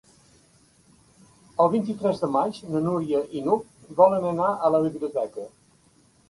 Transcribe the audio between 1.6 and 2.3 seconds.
El vint-i-tres de